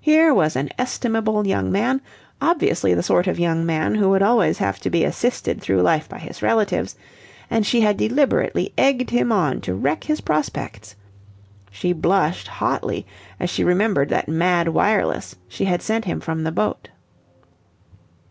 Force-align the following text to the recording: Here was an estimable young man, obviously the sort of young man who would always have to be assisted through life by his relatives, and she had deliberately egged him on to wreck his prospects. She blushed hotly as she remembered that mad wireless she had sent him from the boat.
Here 0.00 0.32
was 0.32 0.56
an 0.56 0.70
estimable 0.78 1.46
young 1.46 1.70
man, 1.70 2.00
obviously 2.40 2.94
the 2.94 3.02
sort 3.02 3.26
of 3.26 3.38
young 3.38 3.66
man 3.66 3.96
who 3.96 4.08
would 4.08 4.22
always 4.22 4.56
have 4.56 4.78
to 4.80 4.88
be 4.88 5.04
assisted 5.04 5.60
through 5.60 5.82
life 5.82 6.08
by 6.08 6.18
his 6.18 6.40
relatives, 6.40 6.96
and 7.50 7.66
she 7.66 7.82
had 7.82 7.98
deliberately 7.98 8.72
egged 8.78 9.10
him 9.10 9.30
on 9.30 9.60
to 9.60 9.74
wreck 9.74 10.04
his 10.04 10.22
prospects. 10.22 10.96
She 11.70 11.92
blushed 11.92 12.48
hotly 12.48 13.06
as 13.38 13.50
she 13.50 13.64
remembered 13.64 14.08
that 14.08 14.28
mad 14.28 14.68
wireless 14.68 15.36
she 15.46 15.66
had 15.66 15.82
sent 15.82 16.06
him 16.06 16.20
from 16.20 16.44
the 16.44 16.52
boat. 16.52 16.88